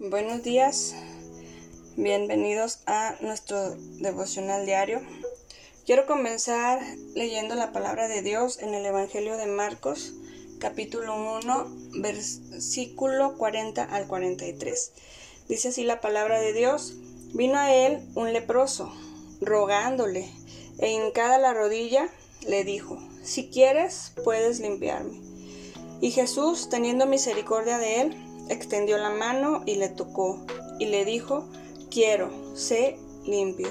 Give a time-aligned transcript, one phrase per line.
[0.00, 0.94] Buenos días,
[1.96, 5.00] bienvenidos a nuestro devocional diario.
[5.84, 6.80] Quiero comenzar
[7.16, 10.14] leyendo la palabra de Dios en el Evangelio de Marcos,
[10.60, 11.66] capítulo 1,
[12.00, 14.92] versículo 40 al 43.
[15.48, 16.94] Dice así la palabra de Dios,
[17.34, 18.92] vino a él un leproso,
[19.40, 20.30] rogándole,
[20.78, 22.08] e hincada la rodilla,
[22.46, 25.20] le dijo, si quieres, puedes limpiarme.
[26.00, 30.44] Y Jesús, teniendo misericordia de él, extendió la mano y le tocó,
[30.78, 31.48] y le dijo,
[31.90, 33.68] quiero, sé limpio.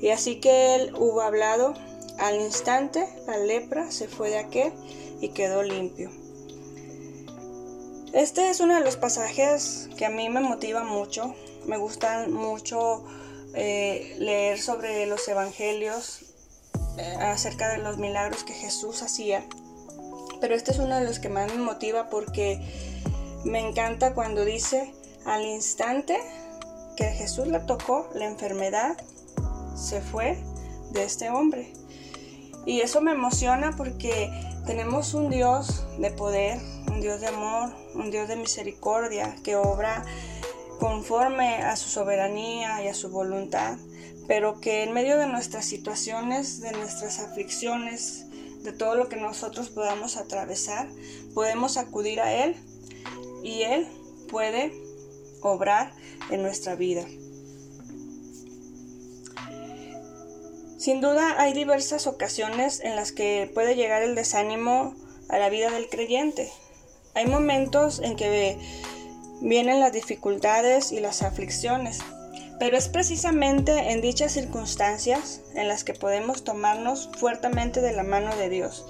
[0.00, 1.74] Y así que él hubo hablado,
[2.18, 4.72] al instante la lepra se fue de aquel
[5.20, 6.10] y quedó limpio.
[8.12, 11.34] Este es uno de los pasajes que a mí me motiva mucho.
[11.66, 13.04] Me gustan mucho
[13.54, 16.24] eh, leer sobre los evangelios,
[16.98, 19.46] eh, acerca de los milagros que Jesús hacía.
[20.40, 22.60] Pero este es uno de los que más me motiva porque
[23.44, 26.18] me encanta cuando dice al instante
[26.96, 28.96] que Jesús le tocó la enfermedad,
[29.74, 30.42] se fue
[30.90, 31.72] de este hombre.
[32.66, 34.30] Y eso me emociona porque
[34.66, 40.04] tenemos un Dios de poder, un Dios de amor, un Dios de misericordia que obra
[40.78, 43.76] conforme a su soberanía y a su voluntad,
[44.28, 48.26] pero que en medio de nuestras situaciones, de nuestras aflicciones,
[48.62, 50.88] de todo lo que nosotros podamos atravesar,
[51.34, 52.56] podemos acudir a Él
[53.42, 53.86] y Él
[54.30, 54.72] puede
[55.42, 55.92] obrar
[56.30, 57.04] en nuestra vida.
[60.78, 64.96] Sin duda hay diversas ocasiones en las que puede llegar el desánimo
[65.28, 66.50] a la vida del creyente.
[67.14, 68.58] Hay momentos en que
[69.40, 72.00] vienen las dificultades y las aflicciones,
[72.58, 78.34] pero es precisamente en dichas circunstancias en las que podemos tomarnos fuertemente de la mano
[78.36, 78.84] de Dios,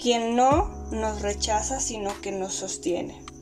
[0.00, 3.33] quien no nos rechaza sino que nos sostiene.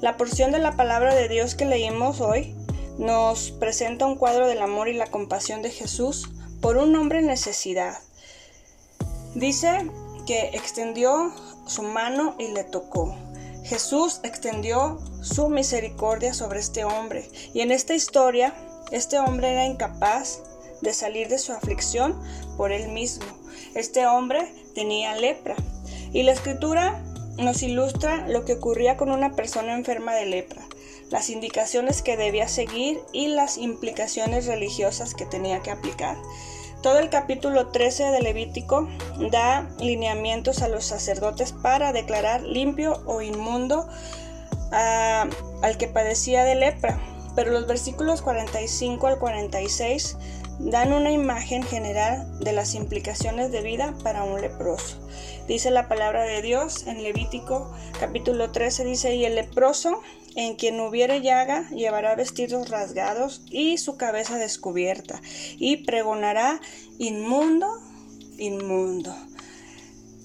[0.00, 2.54] La porción de la palabra de Dios que leímos hoy
[2.96, 6.30] nos presenta un cuadro del amor y la compasión de Jesús
[6.62, 7.98] por un hombre en necesidad.
[9.34, 9.90] Dice
[10.26, 11.34] que extendió
[11.66, 13.14] su mano y le tocó.
[13.62, 18.54] Jesús extendió su misericordia sobre este hombre y en esta historia
[18.92, 20.40] este hombre era incapaz
[20.80, 22.18] de salir de su aflicción
[22.56, 23.26] por él mismo.
[23.74, 25.56] Este hombre tenía lepra
[26.10, 27.04] y la escritura
[27.36, 30.62] nos ilustra lo que ocurría con una persona enferma de lepra,
[31.10, 36.16] las indicaciones que debía seguir y las implicaciones religiosas que tenía que aplicar.
[36.82, 38.88] Todo el capítulo 13 de Levítico
[39.30, 43.86] da lineamientos a los sacerdotes para declarar limpio o inmundo
[44.72, 46.98] al que padecía de lepra,
[47.36, 50.16] pero los versículos 45 al 46
[50.58, 54.98] dan una imagen general de las implicaciones de vida para un leproso.
[55.50, 60.00] Dice la palabra de Dios en Levítico capítulo 13, dice, y el leproso
[60.36, 65.20] en quien hubiere llaga llevará vestidos rasgados y su cabeza descubierta,
[65.58, 66.60] y pregonará
[66.98, 67.66] inmundo,
[68.38, 69.12] inmundo.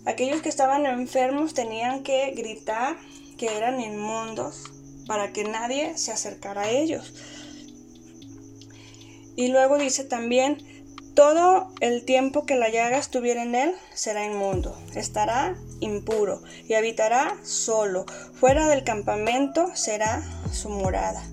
[0.06, 2.96] Aquellos que estaban enfermos tenían que gritar
[3.36, 4.66] que eran inmundos
[5.08, 7.16] para que nadie se acercara a ellos.
[9.36, 10.60] Y luego dice también,
[11.16, 17.38] todo el tiempo que la llaga estuviera en él será inmundo, estará impuro y habitará
[17.44, 18.06] solo.
[18.34, 20.22] Fuera del campamento será
[20.52, 21.24] su morada.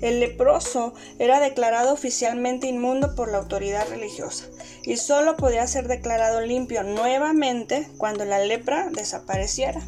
[0.00, 4.44] El leproso era declarado oficialmente inmundo por la autoridad religiosa
[4.82, 9.80] y solo podía ser declarado limpio nuevamente cuando la lepra desapareciera.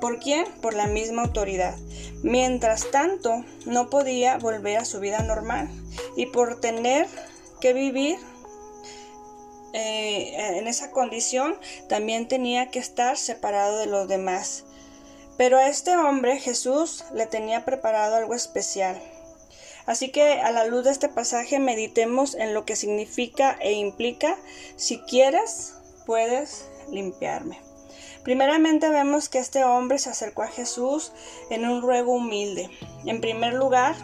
[0.00, 0.44] ¿Por quién?
[0.60, 1.76] Por la misma autoridad.
[2.22, 5.68] Mientras tanto, no podía volver a su vida normal
[6.16, 7.06] y por tener
[7.60, 8.18] que vivir
[9.72, 14.64] eh, en esa condición también tenía que estar separado de los demás.
[15.36, 19.00] Pero a este hombre Jesús le tenía preparado algo especial.
[19.86, 24.36] Así que a la luz de este pasaje meditemos en lo que significa e implica
[24.76, 25.74] si quieres,
[26.06, 27.60] puedes limpiarme.
[28.22, 31.12] Primeramente vemos que este hombre se acercó a Jesús
[31.50, 32.70] en un ruego humilde.
[33.04, 33.96] En primer lugar,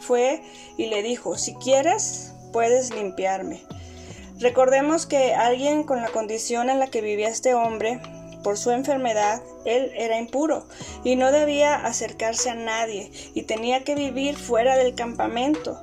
[0.00, 0.42] fue
[0.76, 3.64] y le dijo, si quieres, puedes limpiarme.
[4.38, 8.00] Recordemos que alguien con la condición en la que vivía este hombre,
[8.44, 10.66] por su enfermedad, él era impuro
[11.02, 15.80] y no debía acercarse a nadie y tenía que vivir fuera del campamento.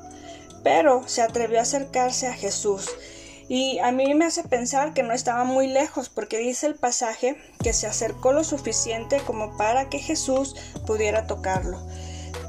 [0.63, 2.89] Pero se atrevió a acercarse a Jesús
[3.49, 7.35] y a mí me hace pensar que no estaba muy lejos porque dice el pasaje
[7.61, 10.55] que se acercó lo suficiente como para que Jesús
[10.87, 11.85] pudiera tocarlo.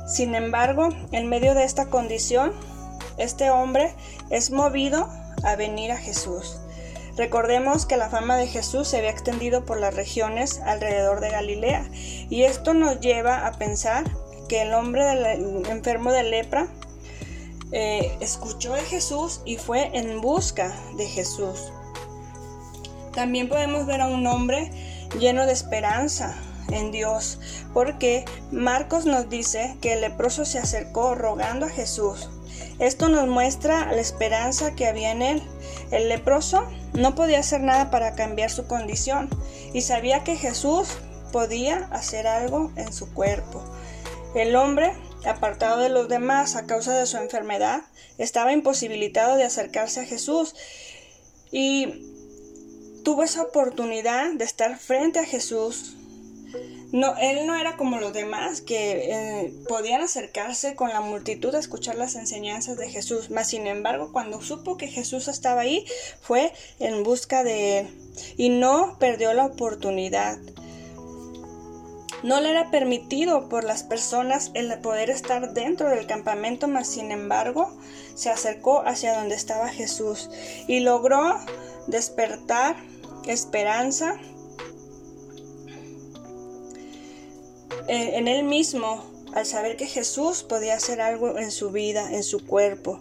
[0.09, 2.53] Sin embargo, en medio de esta condición,
[3.19, 3.93] este hombre
[4.31, 5.11] es movido
[5.47, 6.59] a venir a Jesús.
[7.17, 11.89] Recordemos que la fama de Jesús se había extendido por las regiones alrededor de Galilea
[12.29, 14.05] y esto nos lleva a pensar
[14.49, 15.05] que el hombre
[15.71, 16.69] enfermo de lepra
[17.73, 21.73] eh, escuchó de Jesús y fue en busca de Jesús.
[23.13, 24.71] También podemos ver a un hombre
[25.19, 26.37] lleno de esperanza
[26.71, 27.39] en Dios,
[27.73, 32.29] porque Marcos nos dice que el leproso se acercó rogando a Jesús.
[32.79, 35.43] Esto nos muestra la esperanza que había en él.
[35.91, 39.31] El leproso no podía hacer nada para cambiar su condición
[39.73, 40.89] y sabía que Jesús
[41.33, 43.63] podía hacer algo en su cuerpo.
[44.35, 44.93] El hombre,
[45.25, 47.83] apartado de los demás a causa de su enfermedad,
[48.19, 50.55] estaba imposibilitado de acercarse a Jesús
[51.51, 52.13] y
[53.03, 55.97] tuvo esa oportunidad de estar frente a Jesús.
[56.93, 61.59] No, él no era como los demás que eh, podían acercarse con la multitud a
[61.59, 63.31] escuchar las enseñanzas de Jesús.
[63.31, 65.85] Mas, sin embargo, cuando supo que Jesús estaba ahí,
[66.21, 67.89] fue en busca de él
[68.37, 70.39] y no perdió la oportunidad.
[72.23, 77.11] No le era permitido por las personas el poder estar dentro del campamento, mas sin
[77.13, 77.77] embargo
[78.15, 80.31] se acercó hacia donde estaba Jesús
[80.67, 81.39] y logró
[81.87, 82.77] despertar
[83.27, 84.19] esperanza
[87.89, 89.05] en él mismo
[89.35, 93.01] al saber que Jesús podía hacer algo en su vida, en su cuerpo.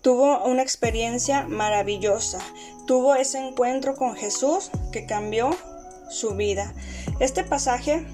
[0.00, 2.38] Tuvo una experiencia maravillosa,
[2.86, 5.50] tuvo ese encuentro con Jesús que cambió
[6.08, 6.72] su vida.
[7.18, 8.06] Este pasaje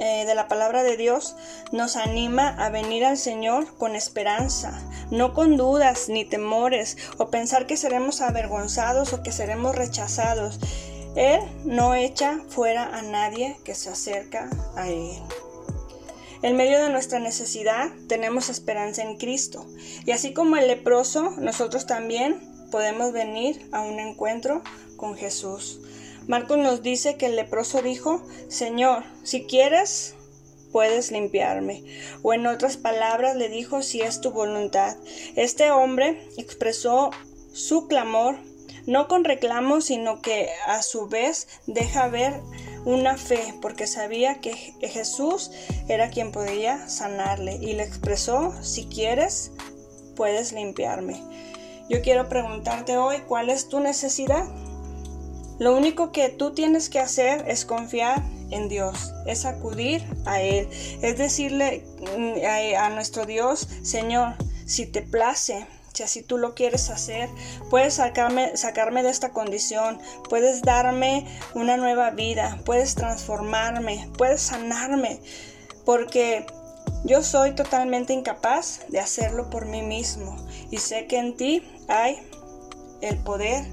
[0.00, 1.34] eh, de la palabra de Dios
[1.72, 7.66] nos anima a venir al Señor con esperanza, no con dudas ni temores o pensar
[7.66, 10.60] que seremos avergonzados o que seremos rechazados.
[11.16, 15.16] Él no echa fuera a nadie que se acerca a Él.
[16.42, 19.66] En medio de nuestra necesidad tenemos esperanza en Cristo.
[20.06, 22.40] Y así como el leproso, nosotros también
[22.70, 24.62] podemos venir a un encuentro
[24.96, 25.80] con Jesús.
[26.28, 30.14] Marcos nos dice que el leproso dijo, Señor, si quieres,
[30.70, 31.82] puedes limpiarme.
[32.22, 34.96] O en otras palabras le dijo, si es tu voluntad.
[35.34, 37.10] Este hombre expresó
[37.52, 38.36] su clamor
[38.88, 42.40] no con reclamo, sino que a su vez deja ver
[42.86, 45.50] una fe, porque sabía que Jesús
[45.88, 49.52] era quien podía sanarle y le expresó, si quieres,
[50.16, 51.22] puedes limpiarme.
[51.90, 54.46] Yo quiero preguntarte hoy, ¿cuál es tu necesidad?
[55.58, 60.66] Lo único que tú tienes que hacer es confiar en Dios, es acudir a Él,
[61.02, 61.84] es decirle
[62.16, 64.34] mm, a, nuestro Dios, Señor,
[64.64, 65.66] si te place,
[65.98, 67.28] si así tú lo quieres hacer,
[67.70, 69.98] puedes sacarme, sacarme de esta condición,
[70.28, 75.20] puedes darme una nueva vida, puedes transformarme, puedes sanarme,
[75.84, 76.46] porque
[77.04, 80.36] yo soy totalmente incapaz de hacerlo por mí mismo
[80.70, 82.16] y sé que en ti hay
[83.00, 83.66] el poder,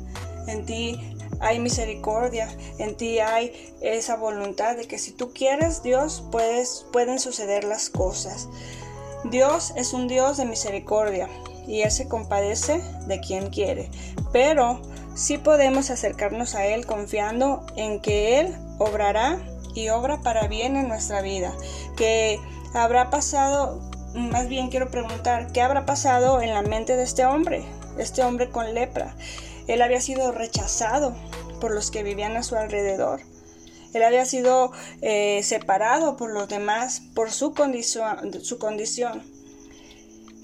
[0.48, 1.00] en ti
[1.42, 2.50] hay misericordia,
[2.80, 7.92] en ti hay esa voluntad de que si tú quieres, Dios, puedes, pueden suceder las
[7.92, 8.48] cosas.
[9.26, 11.30] Dios es un Dios de misericordia
[11.68, 13.90] y Él se compadece de quien quiere,
[14.32, 14.82] pero
[15.16, 19.40] sí podemos acercarnos a Él confiando en que Él obrará
[19.74, 21.54] y obra para bien en nuestra vida,
[21.98, 22.40] que
[22.74, 23.80] habrá pasado,
[24.14, 27.64] más bien quiero preguntar, ¿qué habrá pasado en la mente de este hombre,
[27.98, 29.16] este hombre con lepra?
[29.68, 31.16] Él había sido rechazado
[31.60, 33.22] por los que vivían a su alrededor.
[33.94, 34.72] Él había sido
[35.02, 39.24] eh, separado por los demás por su condición, su condición.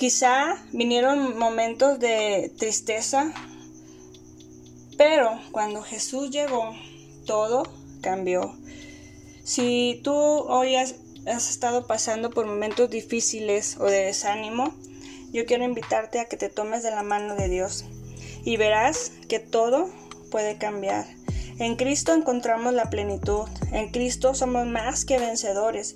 [0.02, 3.32] Quizá vinieron momentos de tristeza,
[4.98, 6.74] pero cuando Jesús llegó,
[7.28, 8.58] todo cambió.
[9.44, 10.96] Si tú hoy has,
[11.28, 14.74] estado pasando por momentos difíciles o de desánimo,
[15.34, 17.86] yo quiero invitarte a que te tomes de la mano de Dios
[18.44, 19.88] y verás que todo
[20.32, 21.06] puede cambiar.
[21.60, 25.96] En Cristo encontramos la plenitud, en Cristo somos más que vencedores.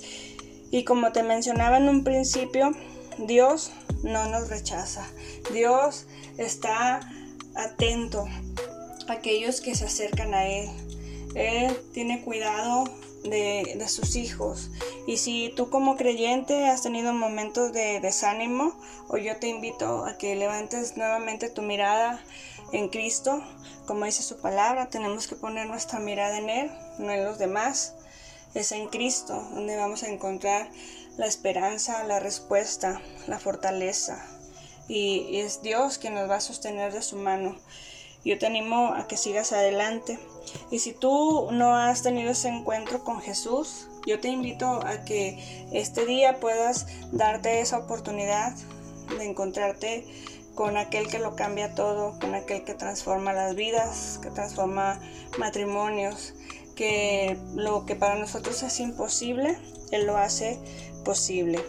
[0.69, 2.71] Y como te mencionaba en un principio,
[3.17, 3.71] Dios
[4.03, 5.07] no nos rechaza.
[5.53, 6.05] Dios
[6.37, 6.99] está
[7.55, 8.25] atento
[9.07, 10.69] a aquellos que se acercan a Él.
[11.35, 12.85] Él tiene cuidado
[13.23, 14.69] de, de, sus hijos.
[15.07, 18.73] Y si tú como creyente has tenido momentos de desánimo,
[19.07, 22.23] o yo te invito a que levantes nuevamente tu mirada
[22.71, 23.43] en Cristo,
[23.85, 27.94] como dice su palabra, tenemos que poner nuestra mirada en Él, no en los demás.
[28.55, 30.71] Es en Cristo donde vamos a encontrar
[31.17, 34.25] la esperanza, la respuesta, la fortaleza.
[34.87, 37.57] Y, es Dios quien nos va a sostener de su mano.
[38.23, 40.17] Yo te animo a que sigas adelante.
[40.71, 45.67] Y si tú no has tenido ese encuentro con Jesús, yo te invito a que
[45.73, 48.55] este día puedas darte esa oportunidad
[49.17, 50.05] de encontrarte
[50.55, 55.01] con aquel que lo cambia todo, con aquel que transforma las vidas, que transforma
[55.37, 56.33] matrimonios,
[56.75, 59.57] que lo que para nosotros es imposible,
[59.91, 60.59] Él lo hace
[61.03, 61.63] posible.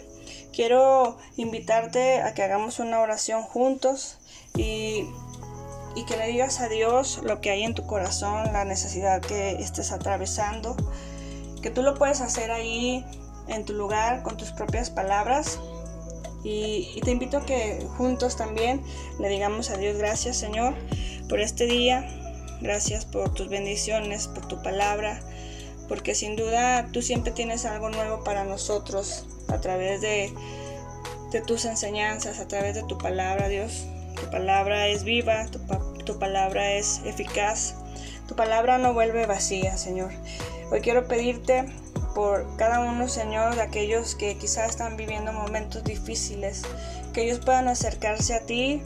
[0.53, 4.19] Quiero invitarte a que hagamos una oración juntos
[4.57, 5.05] y,
[5.95, 9.53] y que le digas a Dios lo que hay en tu corazón, la necesidad que
[9.53, 10.77] estés atravesando,
[11.63, 13.05] que tú lo puedes hacer ahí
[13.49, 15.59] en tu lugar con tus propias palabras.
[16.43, 18.83] Y, te invito a que juntos también
[19.19, 20.75] le digamos a Dios gracias Señor
[21.29, 22.09] por este día,
[22.61, 25.21] gracias por tus bendiciones, por tu palabra,
[25.89, 30.33] porque sin duda tú siempre tienes algo nuevo para nosotros a través de,
[31.47, 33.85] tus enseñanzas, a través de tu palabra Dios.
[34.19, 35.61] Tu palabra es viva, tu,
[36.05, 37.75] tu palabra es eficaz,
[38.27, 40.13] tu palabra no vuelve vacía Señor.
[40.71, 41.67] Hoy quiero pedirte
[42.15, 46.63] por cada uno, Señor, de aquellos que quizás están viviendo momentos difíciles,
[47.13, 48.83] que ellos puedan acercarse a ti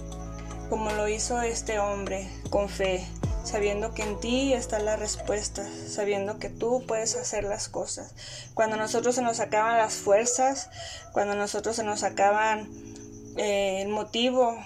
[0.68, 3.06] como lo hizo este hombre, con fe,
[3.44, 8.14] sabiendo que en ti está la respuesta, sabiendo que tú puedes hacer las cosas.
[8.54, 10.68] Cuando nosotros se nos acaban las fuerzas,
[11.12, 12.68] cuando nosotros se nos acaban
[13.36, 14.56] eh, el motivo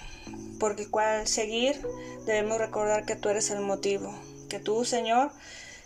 [0.59, 1.81] por el cual seguir,
[2.25, 4.13] debemos recordar que tú eres el motivo,
[4.49, 5.31] que tú, Señor,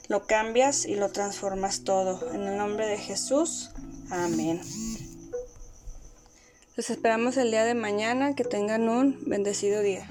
[0.08, 2.34] lo cambias y lo transformas todo.
[2.34, 3.72] En el nombre de Jesús,
[4.10, 4.62] amén.
[6.75, 8.36] Los esperamos el día de mañana.
[8.36, 10.10] Que tengan un bendecido día.